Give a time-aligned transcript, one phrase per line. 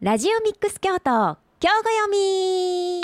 [0.00, 3.00] ラジオミックス京都今日ご読み。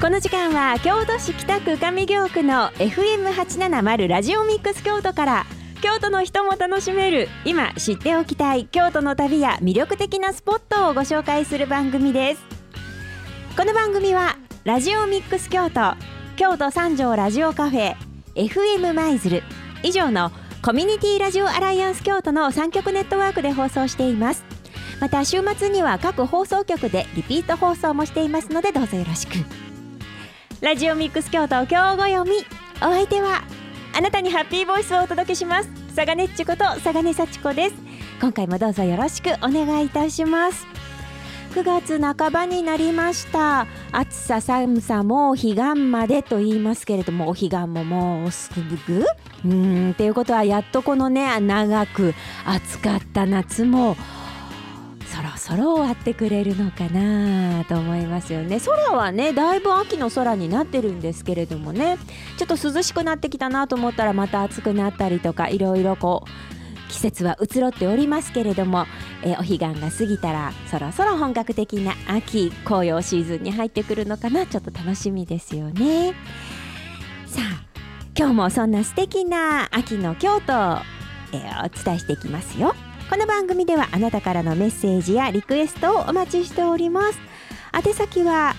[0.00, 5.46] この時間は京都市北区上京区の FM870 ラジオミックス京都から
[5.80, 12.42] 京都の人も楽しめる今知っておきたい京都の旅や魅力的なスポットをご紹介する番組です。
[13.56, 14.35] この番組は
[14.66, 15.94] ラジオミックス京都
[16.34, 17.94] 京都三条ラジオカフェ
[18.34, 19.44] FM 舞鶴
[19.84, 24.44] 以上のコミュニティラジオアライアンス京都の3局ネットワークで放送しています。
[25.00, 29.34] また週末には各放送局でリピート放送もしていますのでどうぞよろしく。
[30.60, 32.38] ラジオミックス京都今日ご読み。
[32.78, 33.44] お相手は
[33.96, 35.70] あなたにハッピーボイスをお届けします。
[35.94, 37.76] 佐賀ねっちこと佐賀根幸子です。
[38.20, 40.66] 今回もどうぞよろしくお願いいたします。
[41.56, 43.66] 9月半ばになりました。
[43.90, 48.50] 暑さ寒さも彼岸までと言いますけれどもお彼岸ももうす
[48.86, 49.06] ぐ？
[49.42, 52.12] うんっていうことはやっとこのね長く
[52.44, 53.96] 暑かった夏も
[55.06, 58.60] そろそろ終わってくれるのかなと思いますよね。
[58.60, 61.96] 空はねだいぶ秋の空になってるんですけれどもね。
[62.36, 66.55] ちょっと涼しくなってきたなと思ったらまた暑くなったりとかいろいろこう
[66.88, 68.86] 季節は移ろっておりますけれども、
[69.22, 76.14] えー、お彼岸が過ぎたらそろそろ本格的な秋紅葉シーズンに入ってくるのかなちょっと楽しみですよね。
[77.26, 77.66] さあ
[78.18, 80.78] 今日もそんな素敵な秋の京都を、
[81.32, 82.74] えー、お伝えしていきますよ。
[83.10, 87.18] この番組ではあなたからのメッセージやリクエストをお待ちしております。
[87.72, 88.54] 宛先は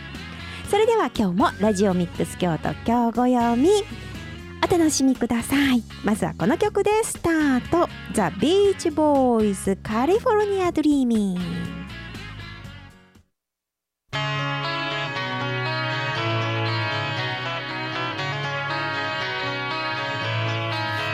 [0.71, 3.69] それでは今日もラジオミックス京都今日ご読み。
[4.63, 5.83] お楽しみください。
[6.05, 7.89] まずはこの曲でスタート。
[8.13, 11.39] ザ・ビーチボーイズカリフォルニア・ドリーミン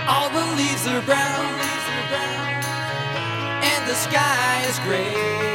[0.09, 1.67] All the leaves are brown.
[2.13, 2.46] and
[3.87, 5.47] the sky is gray.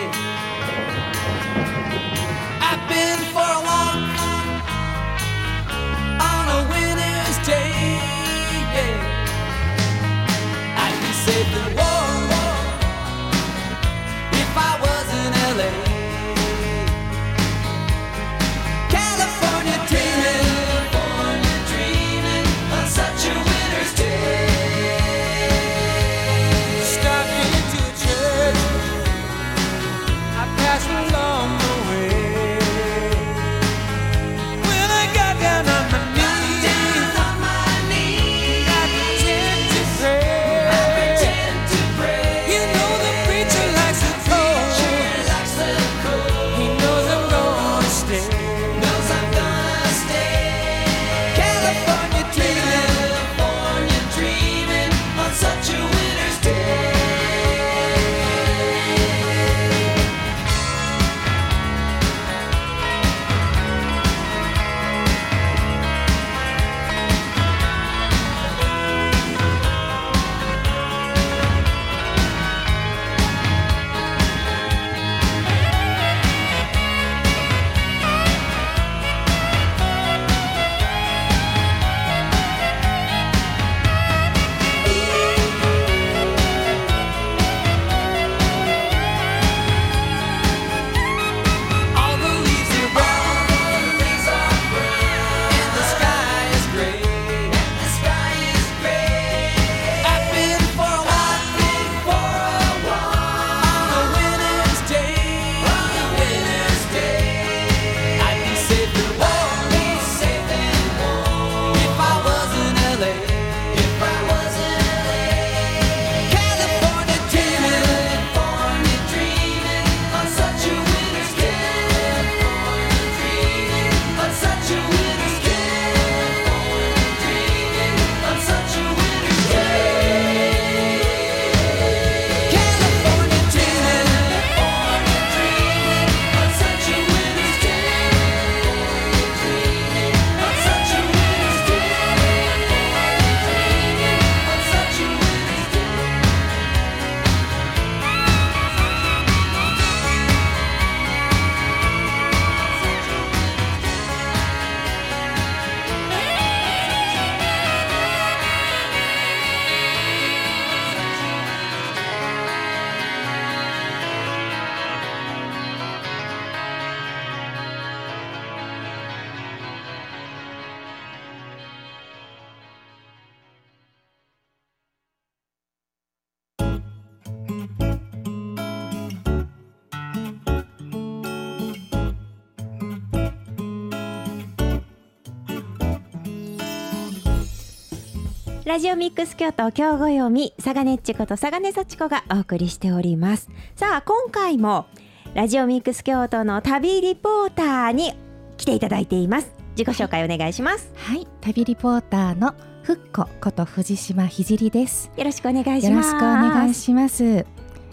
[188.71, 193.49] ラジオミックス京都今日ご読み佐賀ねっちこと佐賀根幸子がお送りしております。
[193.75, 194.85] さあ今回も
[195.33, 198.13] ラジオミックス京都の旅リポーターに
[198.55, 199.51] 来ていただいています。
[199.71, 200.89] 自己紹介お願いします。
[200.95, 205.11] はい旅リポーターのふっここと藤島ひじりです。
[205.17, 205.89] よろしくお願いします。
[205.91, 207.45] よろしくお願いします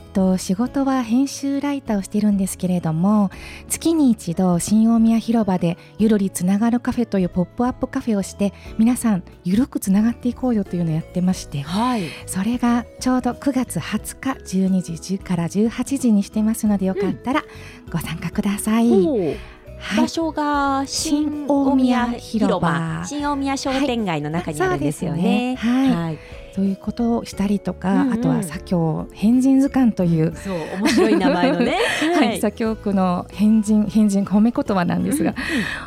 [0.09, 3.31] と仕事は編集ライターをしているんですけれども
[3.69, 12.03] 月に一度新大宮広場でゆるりつながるカフェというポップアップカフェをして皆さんゆるくつながっていこうよというのをやってまして、はい。
[12.27, 17.45] それがちょうど9月20日12時10から18時にしてますのでよかったら
[17.91, 18.91] ご参加ください。
[18.91, 19.35] お
[19.79, 20.01] はい。
[20.03, 23.05] 場所が新大宮広場。
[23.07, 25.19] 新大宮商店街の中にあるんですよね。
[25.21, 25.73] そうですね。
[25.73, 25.95] はい。
[25.95, 26.19] はい、
[26.59, 28.13] そういうことをしたりとか、うんうん。
[28.15, 31.79] あとは左京変人図鑑という、そう面白い名前のね。
[32.19, 35.37] はい、左京区の変人変人褒め言葉なんですが、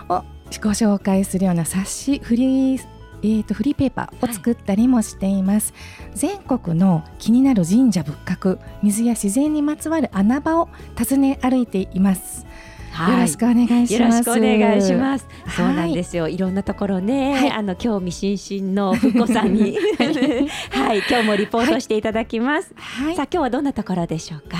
[0.07, 0.23] を
[0.63, 2.85] ご紹介するような冊子フリー
[3.23, 5.75] えー、とフリーペーパーを作ったりもしています、
[6.15, 12.50] 全国の気になる神社仏閣水や自然にまつわる穴場を訪ね歩いています、はい
[12.91, 15.25] よろしくお願いしよろますしくお願いします。
[15.45, 16.27] はいそうなんですよ。
[16.27, 19.77] いろんなところね、はいあの興味津々のふっこさんに、
[20.71, 22.73] はい、今日もリポートしていただきます。
[22.75, 24.57] はいさあ今日はどんなところでしょうか？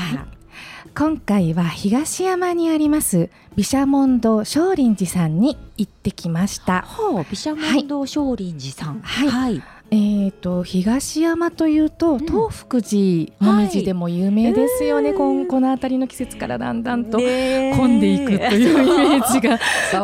[0.94, 9.00] 今回は東山にあります毘沙門堂少林寺さんに行ってきましたほう、毘沙門堂少林寺さん。
[9.02, 9.62] はいはい。
[9.94, 12.20] えー、と東山というと、ん。
[12.20, 15.18] 東福寺もみじでも有名ですよね、はい。
[15.18, 19.60] こんこの辺りの季節からだんだんと混んでいくというイメージが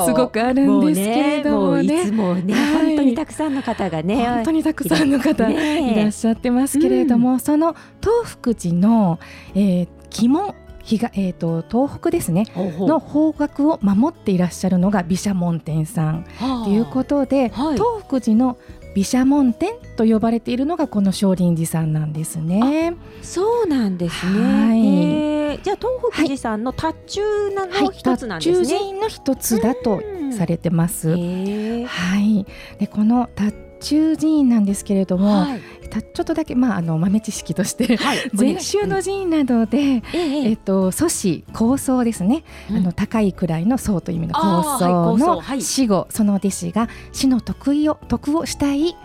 [0.05, 2.01] すごくあるんですけれどもね。
[2.01, 2.85] ういつもね、はい。
[2.87, 9.19] 本当にたくさんの方がね、本当にたくさんの方ねいらっしゃってますけれども、その東福寺の、
[9.55, 9.87] えー、
[10.19, 10.53] 鬼門
[10.87, 12.45] 日が、えー、と東北ですね。
[12.55, 16.25] の方角を守っていらっしゃるのが毘沙門天さん。
[16.37, 16.65] はあ。
[16.65, 17.73] ということで、はい。
[17.73, 18.57] 東福寺の
[18.97, 22.95] 毘沙門天と呼ばれているのがこの少林寺さんなんですね。
[23.21, 24.39] そうなんですね。
[24.39, 28.65] はいへえじゃあ東北寺さんの達中なの一つなんですね。
[28.65, 30.01] 中寺院の一つだと
[30.35, 31.11] されてます。
[31.11, 32.45] はい。
[32.79, 35.61] でこの達中寺院なんですけれども、はい
[36.01, 37.97] たちょっとだけまああの豆知識として。
[37.97, 42.77] はい 禅宗の寺院などで、えええっと祖師高僧ですね、うん。
[42.77, 48.95] あの高い位の僧という意味の高僧のはい死後、その弟子が死の得意を徳をしたい、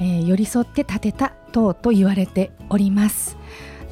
[0.00, 3.36] えー寄り添って建てた塔と言われております。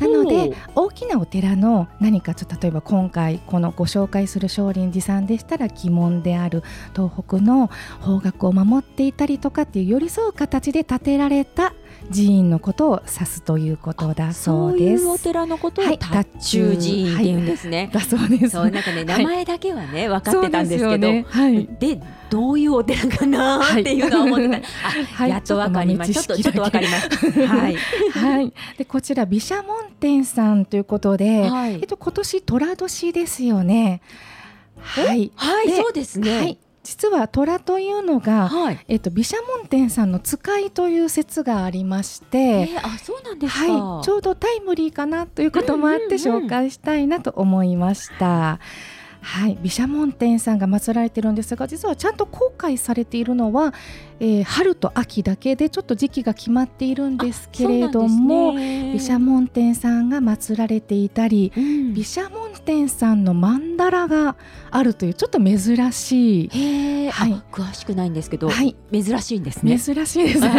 [0.00, 6.62] なので大きなお寺の何かちょっと例えば今回このご紹介する少林寺さんでしたら鬼門である
[6.96, 7.68] 東北の
[8.00, 11.74] 方角を守っていたりとかっていう寄り添う形で建てられた
[12.12, 15.04] 寺院のことを指すということだそそううです。
[15.04, 17.90] いうお寺のことをはい達中寺院って言うんですね。
[17.92, 18.50] だそうです。
[18.50, 24.56] そうなんかね名前だけはね分かってたんですけど、そうですよねはいでどういうお寺かなーっていうのは思ってた。
[24.56, 24.60] あ
[25.14, 26.22] はいやっと分かりました。
[26.22, 27.48] ちょっとちょっと分かりました。
[27.48, 27.76] はい。
[27.76, 28.52] はい。
[28.78, 34.00] でこちら毘沙門天さんということで、はいえっと今年寅年ですよね。
[34.80, 35.30] はい。
[35.36, 36.56] はい、でそうですね。
[36.80, 36.84] はい。
[36.84, 38.78] 実は虎というのが、はい。
[38.88, 42.38] えっと毘沙門天さんの使いという説がありまして。
[42.38, 43.72] えー、あ、そうなんですか。
[43.72, 48.58] はい、ちょうどタイムリーかなということもあって紹介したいなと思いました。
[49.22, 53.74] はい、毘沙門天さんが祀られているんですが実はちゃんと公開されているのは、
[54.20, 64.36] えー春と秋だけでちょっと時期が決まっているんですけれども、毘沙門天さんが祀られていたり門毘沙門天さんの曼荼羅が
[64.70, 67.32] あるというちょっと珍しい、はい。
[67.32, 69.78] あ詳しくないんですけど、はい、珍しいんですね。
[69.78, 70.40] 珍しいです。
[70.40, 70.50] ね。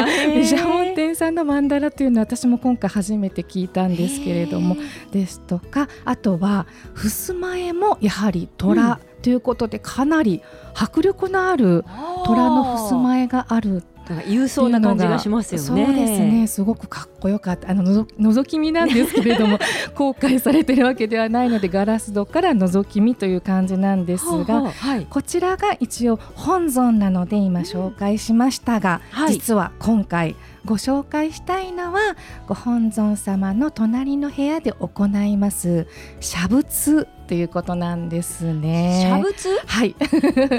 [0.41, 4.75] 毘沙門天さんの曼荼羅というのは私も今回初めて聞いたんですけれども
[5.11, 6.65] ですとかあとは
[6.95, 10.41] 襖絵もやはり虎ということでかなり
[10.73, 11.85] 迫力のある
[12.25, 13.83] 虎の襖絵がある
[14.27, 15.85] 勇壮な感じがしますよね。
[15.85, 19.59] そうですねすごくかっこよかったあののぞ覗き見なんですけれども
[19.95, 25.07] 公開されてるわけではないのでガラス戸から覗き見という感じなんですはあがはあはい。
[25.09, 30.35] こちらが一応本尊なので今紹介しましたが、はい実は今回
[30.65, 31.99] ご紹介したいのは
[32.47, 35.87] ご本尊様の隣の部屋で行います
[36.19, 39.07] 写仏ということなんですね。
[39.09, 39.57] 写仏？
[39.65, 39.95] はい。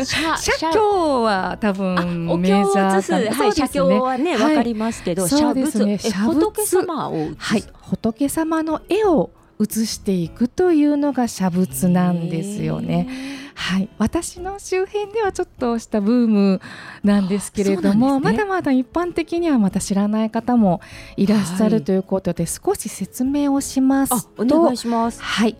[0.06, 7.28] 写 写経は多分お経を写す、はい、写経はね、はいわかりますけど、写仏、仏仏様を。
[7.36, 13.06] はい、仏様の絵を写していくというのが写仏なんですよね。
[13.54, 16.62] はい、私の周辺ではちょっとしたブーム
[17.04, 20.80] なんですけれども、ねまだまだ一般的にはまた知らない方も
[21.18, 25.22] いらっしゃはいるということで、少し説明をしますあ、おと願いします。
[25.22, 25.58] はい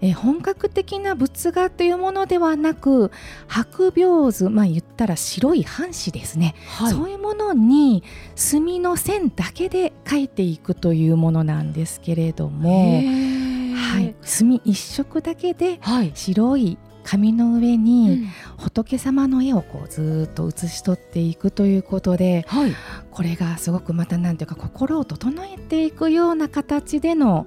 [0.00, 3.10] えー本格的な仏画というものではなく
[3.46, 6.92] 白屏図まあ言ったら白い半紙ですね、はい。
[6.92, 8.02] そういうものに
[8.34, 16.12] 墨の線だけで描いていくというものなんですけれども、はい、墨一色だけではい。
[16.14, 18.28] 白い紙の上うにん。
[18.58, 22.72] 仏様の絵をこうずーっと写し取っていくということではい。
[23.10, 27.46] これがすごくまたなんていうか心を整えていくような形での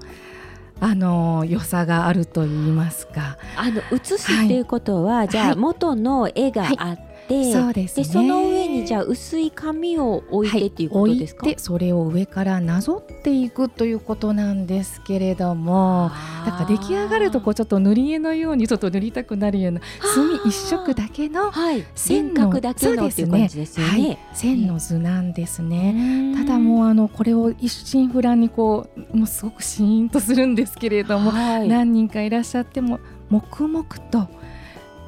[0.82, 5.56] あの良さがあると言いますか、あの写すっていうことは、じゃあはい。
[5.56, 7.00] 元の絵があっ
[7.32, 8.04] て、そうですね。
[8.04, 16.12] でその上にじゃあ薄い紙を置いてっていうことですか、置いてそれを上からなぞっていくということなんですけれども
[16.46, 19.82] だから出来上がるとこうちょっと塗り絵のようにちょっと塗りたくなるような
[20.14, 21.86] 墨一色だけのはい。
[21.96, 24.18] 線の線角だけのっていう感じですよね。
[24.34, 26.36] 線の図なんですね。
[26.38, 34.28] ただうもうあのこれを一心不乱にこうもうすごくシーンとするんですけれども、はい、何人かいらっしゃっても黙々と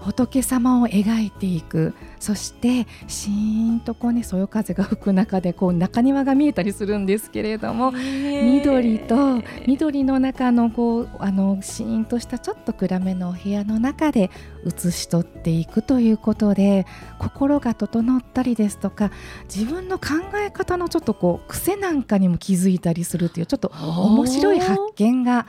[0.04, 1.94] 仏様を描いていく。
[2.24, 14.32] そしてシーンとこうねそよ風が吹く中でこう中庭が見えたりするんですけれども緑と緑の中のこうあのシーンとしたちょっと暗めのお部屋の中で
[14.64, 16.86] 写し取っていくということで
[17.20, 19.12] 心が整ったりですとか
[19.54, 20.06] 自分の考
[20.36, 25.46] え方のちょっとこう癖なんかにも気づいたりするっていうちょっと面白い発見が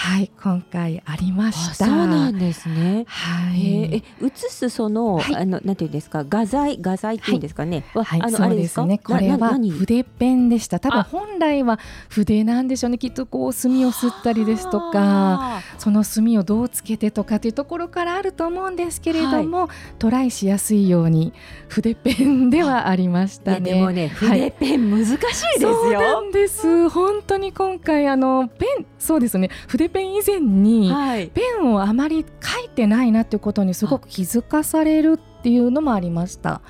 [0.00, 1.86] はい今回ありまあした。
[1.86, 3.04] そうなんですね。
[3.08, 6.22] はいへええ写すその、はいあのなんていうんですか？
[6.22, 6.78] 画材？
[6.80, 7.84] 画材っていうんですかね？
[7.94, 8.98] ははい、あのそうですね。
[8.98, 9.72] これは何？
[9.72, 10.78] 筆ペンでした。
[10.78, 12.98] 多分あ本来は筆なんでしょうね。
[12.98, 21.32] きっとこう墨を吸ったりですとか、あその墨をどうつけてとかというところからあると思うんですけれども、トライしやすいように
[21.68, 23.72] 筆ペンではありましたね。
[23.72, 25.74] でもね筆ペン難しいですよ。
[25.74, 26.88] そうなんです。
[26.88, 29.50] 本当に今回あのペンそうですね。
[29.66, 30.90] 筆ペン以前に。
[30.90, 31.28] はい。
[31.28, 36.60] ペンをあまり書いてないなっていうことにすごく気づかされるっていうのもありました。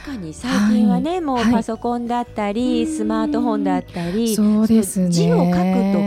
[0.00, 0.34] 確かに。
[0.34, 1.52] 最近はね、もうはい。
[1.52, 2.96] パソコンだったり、うん。
[2.96, 5.10] スマートフォンだったり、そうですね。
[5.10, 5.60] 字を書くと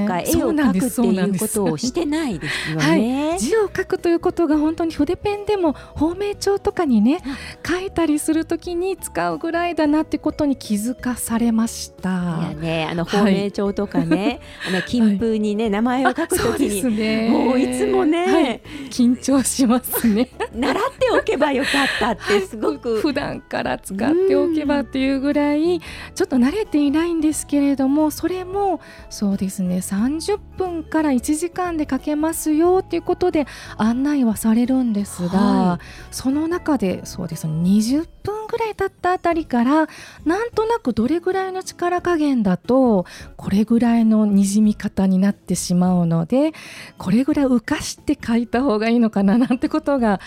[0.06, 3.38] か絵を描くっていうことをしてないですよね。
[3.40, 7.22] 字を書くということが本当に筆ペンでも芳名帳とかにね
[7.66, 12.10] 書いたりするときに使うぐらいだなってことに気づかされました。
[12.10, 13.34] いやね、あのはい。
[13.34, 17.30] 芳名帳とかね、 あの金封にね、名前を書くときに、ね。
[17.30, 18.62] もういつもね、はい。
[18.90, 20.30] 緊張しますね。
[20.54, 33.48] 習っておけばよかったってすごく、普段から使っておけばっていうぐらいちょっと慣れていないんですけれどもそれもそうですね30分から1時間で書けますよっていうことで
[33.78, 35.80] 案内はされるんですが、は
[36.12, 39.88] その中でそうですね20分ぐらい経ったあたりから
[40.26, 43.06] なんとなくどれぐらいの力加減だと
[43.38, 46.54] これぐらいのにじみ方になってしまうので
[46.98, 50.20] これぐらい浮かして書いた方がいいのかななんてことが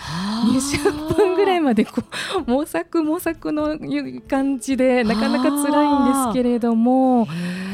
[0.47, 2.03] 20分ぐらいまでこ
[2.47, 7.27] う 模索模索のいう感じでなかなか辛いんですけれども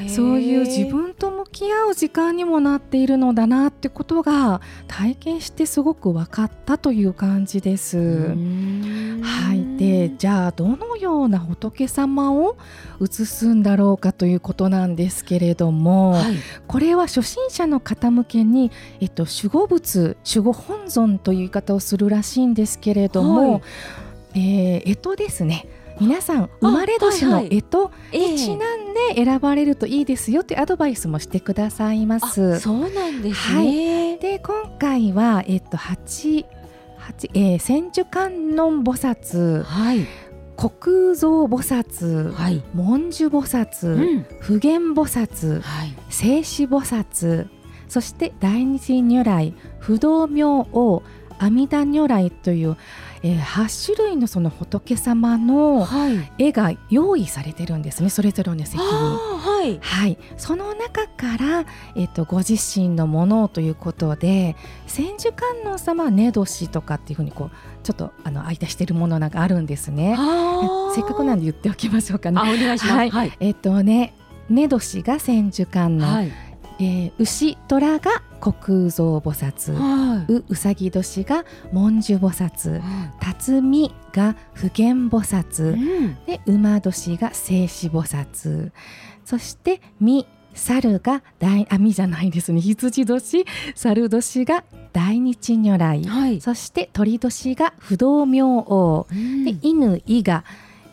[0.06, 7.98] そういう自分と向き合う時間にもなっているのだなってことが体験してすごく分かったという感じです。
[7.98, 12.56] はい、でじゃあどのような仏様を
[13.00, 16.36] 写すんだろうかということなんですけれども、はい。
[16.66, 23.62] これは初心者の方向けに、えっと、守護仏守護本尊という言い方をするらしいんですけれども、はい。
[24.34, 25.66] えー干支ですね
[26.00, 32.60] 皆さん生まれ年のええ支にちなんで選ばれるといいですよというアドバイスもしてくださいまあす。
[32.60, 34.16] そうなんですね。
[34.18, 36.46] で今回は、えっと、八
[36.98, 40.06] 八えー千手観音菩薩はい
[40.56, 42.62] 虚空蔵菩薩はい。
[42.74, 45.94] 文殊菩薩、うん普賢菩薩はい。
[46.10, 47.46] 静止菩薩
[47.88, 51.02] そして大日如来不動明王
[51.38, 52.76] 阿弥陀如来という、
[53.28, 56.32] えー、8種類のその仏様のはい。
[56.38, 58.80] 絵が用意されてるんですねそれぞれの席に。
[58.80, 59.78] はい。
[59.82, 64.56] はい、その中から、えっとご自身のものということで
[64.86, 67.50] 千手観音様は根年とかっていうふうにこう
[67.82, 70.16] ちょっとあの間してるものなんかあるんですね。
[70.94, 72.42] せっかくなんで言っておきましょうかねあ。
[72.42, 72.92] お願いします。
[72.92, 73.32] はいはい。
[73.40, 74.14] えっとね
[74.48, 76.32] 根年が千手観音、はい。
[76.80, 82.78] えー牛虎が虚空蔵菩薩、はううさぎ年が文殊菩薩。
[82.78, 82.82] い。
[83.20, 86.16] 辰巳が普賢菩薩、うん。
[86.24, 88.70] で馬年が静止菩薩。
[89.24, 92.60] そしてみ猿が大あみじゃないですね。
[92.60, 93.44] 羊年。
[93.74, 96.40] 猿年が大日如来、はい。
[96.40, 99.44] そして鳥年が不動明王、うん。
[99.44, 100.44] で犬伊が、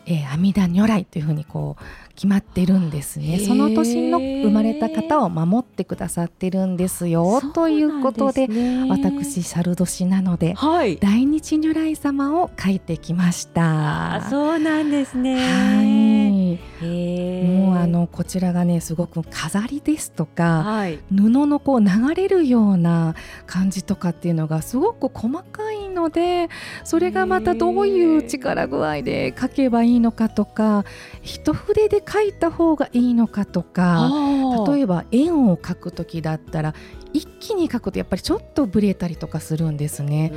[0.06, 1.82] えー阿弥陀如来というふうにこう
[2.16, 3.38] 決まってるんですね。
[3.38, 7.40] その年の生まれた方を守ってくださってるんですよ。
[7.54, 8.48] ということで
[8.88, 14.26] 私シャルド氏なので、はい、大日如来様を書いてきました。
[14.30, 16.25] そうなんですね
[16.80, 23.14] はいもうあのこちらがねすごく飾りですとか、はい、布のこう流れるような
[23.46, 26.48] 感じとかっていうのがすごく細かいので
[26.84, 30.84] それがまたどういう力具合で書けばいいのかとか
[31.22, 34.10] 一筆で書いた方がいいのかとか
[34.68, 36.74] 例えば円を描く時だったら
[37.12, 40.30] 一気に書くとやっぱりちょっとブレたりとかするんですね。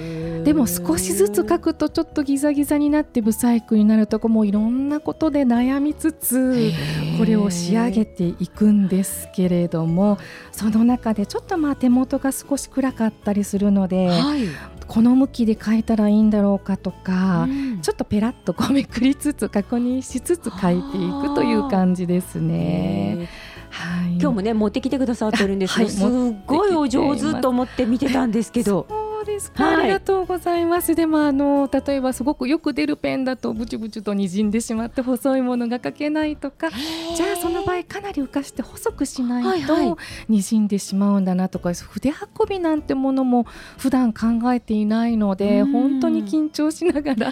[0.44, 6.72] でも少しずつ書くとちょっとギザギザになってブサイクになるとこもいろんなことで悩みつつ
[7.18, 10.18] これを仕上げていくんですけれども
[10.52, 14.44] その中でちょっとまあ手元が少し暗かったりするので、はい、
[14.88, 23.30] この向きで書いたらいいんだろうかとか、うん、ちょっとペラッとこうめくりつつ確認しつつ書いていくという感じですね。
[23.70, 28.99] はい、今日もね持ってきてくださってるんですけど、はい、すごいお上手と思って見てたんですけど。
[29.30, 30.96] ですか、はい、ありがとうございます。
[30.96, 43.46] でもあの例えばすごくよく出るペンだとブチブチとにじんでしまって細いものが書けないとかじゃあその場合かなり浮かして細くしないとにじんでしまうんだなとか、はいはい、筆運びなんてものも
[43.78, 47.32] 普段考えていないので本当に緊張しながらあ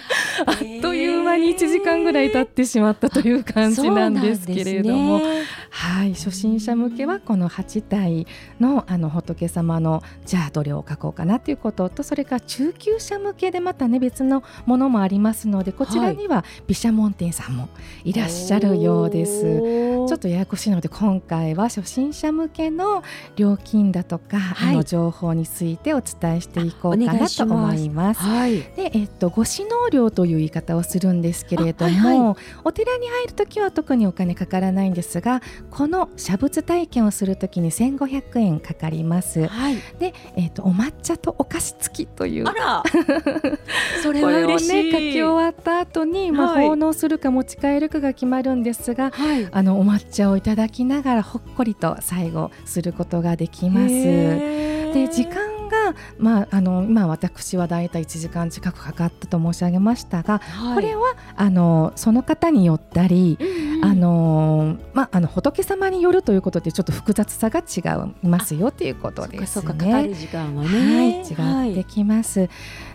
[0.52, 6.14] っという間に1時間ぐらい経ってしまったという感じなんですけれども、ね、はい。
[6.14, 8.26] 初心者向けはこの8体
[8.60, 17.68] のあの仏様のじゃあどれを書こうかなということとそれから中級者向けでまたね別のものもありますのでこちらには毘沙門天さんも
[18.04, 19.87] いらっしゃるようです。
[20.08, 23.02] ちょっとややこしいので今回は初心者向けの
[23.36, 28.20] 料金だとか、はい、あの情報についてお伝えしていこうかなと思います。
[28.20, 39.46] はい、で、えっとご指納料という言い方をするんですけれども、はいはい、お寺に入るときは特にお金かからないんですが、この写仏体験をするときに1500円かかります。
[39.46, 42.46] はい、で、えっとお抹茶とお菓子付きという。
[42.46, 42.82] あら。
[44.02, 53.94] それは嬉しい、ね、書き終わった後に、まあ、奉納するか持ち帰るかが決まるんですが、はい、あのお抹茶をいただきながらほっこりと最後することができます。
[53.94, 67.80] で時間が、まあ、あの今私はだいたい1時間近くかかったと申し上げましたが、はい、これはあのその方によったり、うん、あのまあ、あの仏様によるということでちょっと複雑さが違
[68.24, 69.66] いますよということですね。
[69.66, 72.40] かかる時間はね、はい、違ってきます。
[72.40, 72.50] はい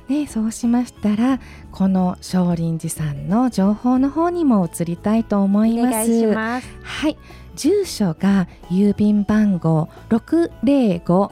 [0.08, 1.40] でそうしましたら
[1.72, 6.28] この少林寺さんの情報の方にも移りたいと思います。
[6.28, 7.18] ますはい
[7.56, 11.32] 住所が郵便番号605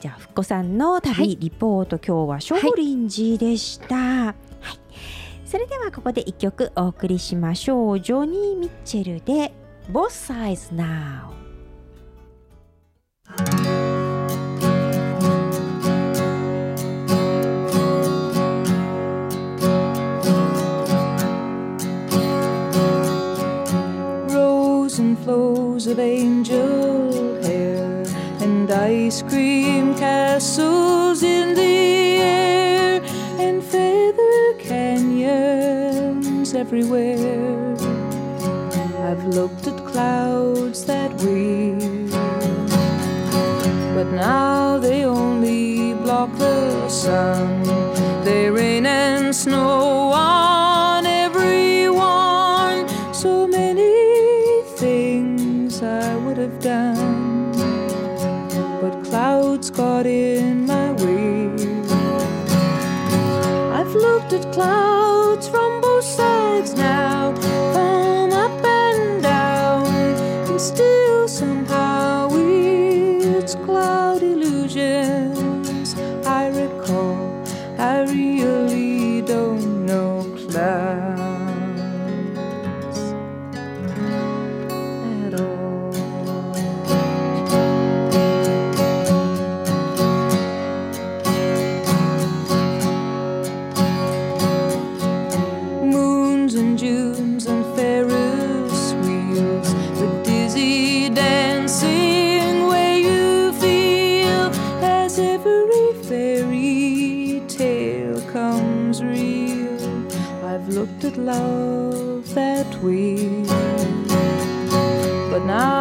[0.00, 3.96] じゃあ、ふっこさんの旅、リポート、今日は少林寺でした。
[3.96, 4.34] はい、
[5.44, 8.00] それではここで一曲お送りしましょう。
[8.00, 9.52] ジョニー・ミッチェルで
[9.92, 11.36] Both Sides Now。
[25.76, 28.02] Clothes of angel hair
[28.40, 33.02] and ice cream castles in the air
[33.38, 37.76] and feather canyons everywhere.
[39.06, 41.74] I've looked at clouds that way,
[43.94, 47.85] but now they only block the sun.
[97.18, 97.42] And
[97.76, 104.50] Ferris wheels, the dizzy dancing way you feel
[104.84, 109.78] as every fairy tale comes real.
[110.44, 113.44] I've looked at love that way,
[115.30, 115.75] but now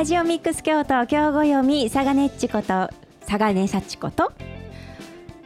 [0.00, 2.88] ラジオミックス京都京語読み佐賀ねっちこと
[3.26, 4.32] 佐賀ねさちこと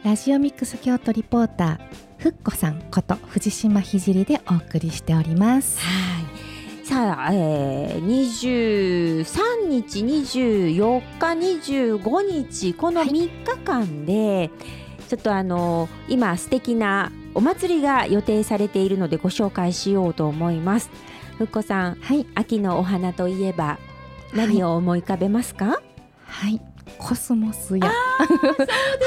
[0.01, 1.79] ラジオミックス京都リポーター
[2.17, 5.81] ふっこさんこと藤島ひじりでお送りしております。
[5.81, 6.21] は
[6.81, 6.85] い。
[6.85, 14.51] さあ、えー、23日24日25日この3日間で、
[15.09, 20.89] ちょっとあの今素敵なお祭りが予定されているのでご紹介しようと思います。
[21.37, 22.25] ふっこさんはい。
[22.35, 23.79] 秋のお花といえば
[24.35, 25.81] 何を思い浮かべますか、
[26.25, 26.61] はい。
[26.97, 27.91] コスモスや。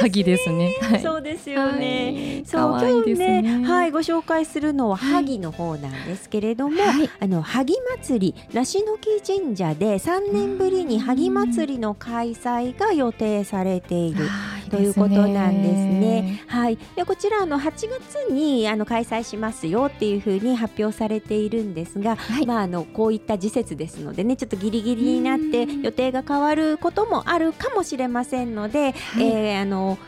[0.00, 0.74] 萩ですね。
[0.80, 1.02] はい。
[1.02, 2.46] そうですよね、はい。
[2.46, 3.40] そう可愛いですね。
[3.40, 5.12] 今日ねはいご紹介するのははい。
[5.12, 7.10] 萩の方なんですけれども、はい。
[7.20, 14.26] あの萩祭り梨の木神社で3年ぶりに萩祭りの開催が予定されている。
[14.26, 16.42] はいということなんですね。
[16.46, 22.46] はい、でこちらあの8月にあの開催しますよっていうふうに発表されているんですが、はい。
[22.46, 25.82] まああのこういった時節ですのでねちょっとギリギリになってうん。
[25.82, 29.26] 予定が変わることもあるかもしれませんので、はい。
[29.26, 29.98] えーあの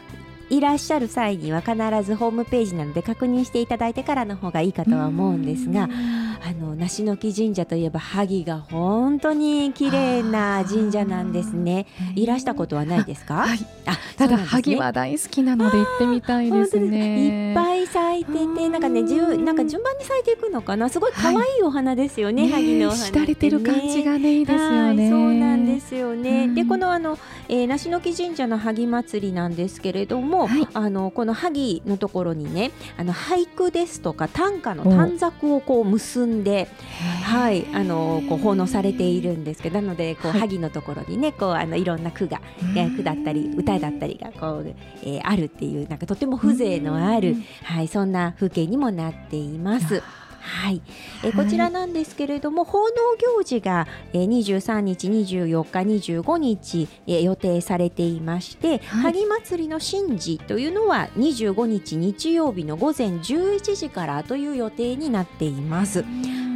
[0.50, 11.86] いらっしゃる際には必ずホームページなので確認していただいてからの方がいいかとは思うんですが、あの梨の木神社といえば萩が本当に綺麗な神社なんですね。
[12.16, 13.34] いらしたことはないですか？
[13.34, 13.58] はい。
[13.86, 14.44] あ、ただね。
[14.44, 17.50] 萩は大好きなので行ってみたいですね。
[17.50, 17.86] いっぱい
[18.24, 20.88] 咲いてて、なんかね、じゅなんか順番に咲いていくのかな？
[20.88, 23.06] すごい可愛いお花ですよね、ね萩のお花ね。
[23.06, 25.02] しだれてる感じがねいいですよね。
[25.02, 26.44] はいそうなんですよね。
[26.44, 26.54] うん。
[26.54, 30.68] で、このあの、えー、梨の木神社の萩祭りなんですけれども、はい。
[30.74, 36.68] あのこの萩のところにね、あの俳句ですとか短歌の短冊をこう結んで、
[37.24, 40.40] はい、あのこう奉納されているんですけど、なのでこう、はい。
[40.40, 42.40] 萩のところにね、こうあのいろんな句が、
[42.76, 50.02] えー句だったり歌だったりがこう、えーあるっていうなんかとても風情のある、はい、そんな風景にもなっています。
[50.40, 50.80] はい、
[51.22, 58.78] えーこちらなんですけれども、奉納行事が、えー、23日、24日、25日、えー予定されていまして、はい。
[59.12, 66.04] 萩祭りの神事というのは25日日曜日の午前11時からという予定になっています。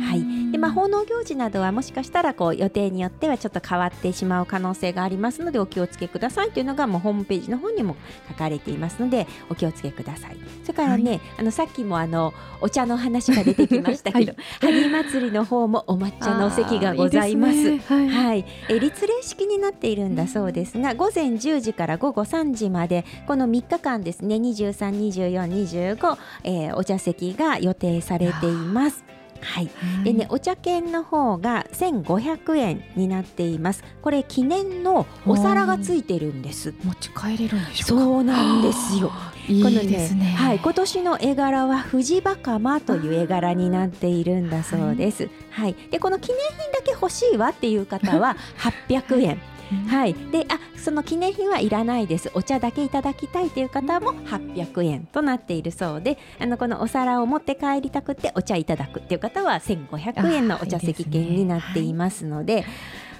[0.04, 7.96] はい、でまあ、奉納行事などはもしかしたらこう予定によってはちょっと変わってしまう可能性がありますのでお気をつけくださいというのがもうホームページの方にも
[8.28, 10.36] 書かれていますのでお気をつけください。
[10.62, 17.54] それからね、あのさっきもあのお茶の話が出てきましたけど、萩祭りの方もお抹茶のお席がございます。
[17.54, 17.98] いいですね。
[17.98, 18.08] はい。
[18.08, 24.74] はい、え立礼式になっているんだそうですが、午前10時から午後3時までこの3日間ですね23、
[25.10, 29.13] 24、25、えーお茶席が予定されています。
[29.40, 33.82] はい、はいでねお茶券の方が1500円になっています。
[34.02, 36.74] これ記念のお皿がついてるんです。
[36.84, 38.04] 持ち帰れるんでしょうか？
[38.04, 39.10] そうなんですよ。
[39.48, 45.28] いいですねはい、今年の絵柄は藤バカマという絵柄になっているんだそうです。
[45.50, 48.36] はい、でこの記念品だけ欲しいわっていう方は
[48.88, 49.53] 800円。
[49.88, 52.30] はい、であその記念品はいらないです。
[52.34, 62.64] お茶だけいただきたいという方も800円となっているそうであのこのお皿を持って帰りたくてお茶いただくっていう方は1500円のお茶席券になっていますので。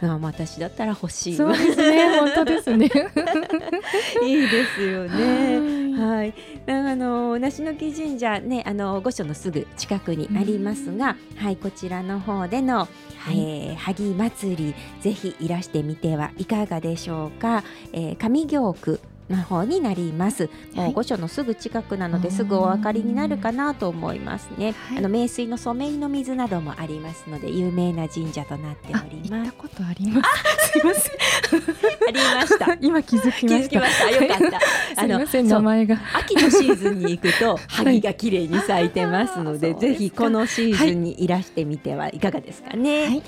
[0.03, 1.41] あ私だったら欲しい。
[1.41, 2.19] わそうですね。
[2.19, 2.91] 本当ですね。
[4.23, 5.84] いいですよね。
[5.95, 6.35] ははい、
[6.67, 12.89] あの梨の木神社ね、あの御所のすぐ近くにありますが、はい、こちらの方での、
[13.29, 17.65] えー、萩祭りぜひいらしてみてはいかがでしょうか。
[17.93, 20.51] えー、上京区の方になります。
[20.75, 24.75] もはいう御所のすぐ近くなので、すぐお分かりになるかなと思いますね。
[24.89, 29.49] はいあの名水の染井の水などもありますので、有名な神社となってあおり行ます。
[29.49, 31.15] ったことありますすいません
[32.09, 32.77] ありました。
[32.81, 34.25] 今気づき気ましたづきました。
[34.25, 34.61] よかった。
[35.01, 43.05] すいませんそう名前が秋のシーズンに行くと 萩が綺麗に咲いてますので、ぜひこのシーズンにいらしてみてはいかがですかね。
[43.07, 43.23] はい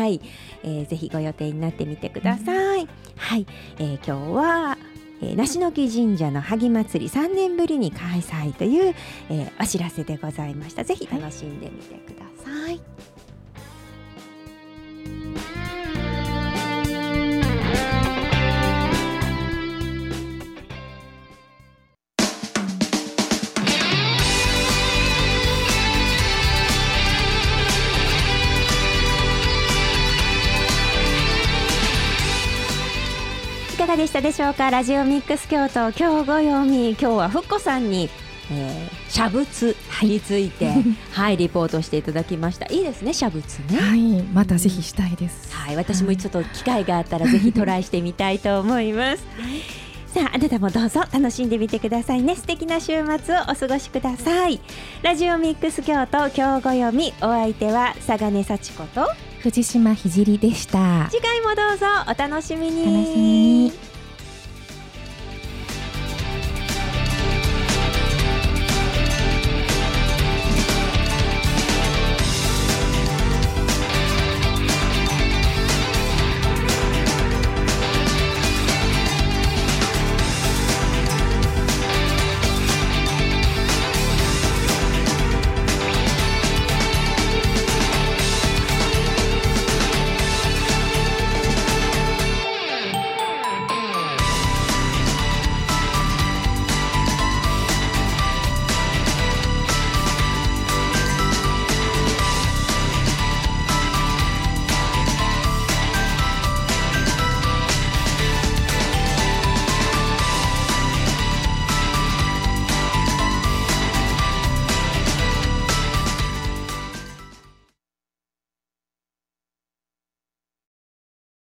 [0.00, 0.20] はい、
[0.64, 2.88] えーぜひご予定になってみてください。
[3.16, 3.46] はい、
[3.78, 4.78] えー今日は。
[5.22, 8.94] えー梨の木神社の萩祭り3年ぶりに開催という、
[9.30, 10.84] えーお知らせでございました。
[10.84, 12.76] ぜひ楽しんでみてください。
[12.76, 12.80] い
[34.06, 34.70] でしたでしょうか？
[34.70, 35.90] ラジオミックス京都。
[35.90, 38.08] 今日ご読み今日はふっこさんに、
[38.52, 40.70] えー、写仏について、
[41.10, 42.66] はい、リポートしていただきました。
[42.72, 43.80] いいですね写仏ね。
[43.80, 45.52] はいまたぜひしたいです。
[45.52, 49.24] はい私もちょっと機会があったらぜひトライしてみたいと思います、
[50.14, 52.36] さああなたもどうぞ楽しんでみてくださいね。
[52.36, 54.60] 素敵な週末をお過ごしください。
[55.02, 57.12] ラジオミックス京都今日ご読み。
[57.20, 59.08] お相手は佐賀根幸子と
[59.40, 61.08] 藤島ひじりでした。
[61.10, 62.84] 次回もどうぞお楽しみに。
[62.84, 63.22] 楽しみ
[63.64, 63.95] に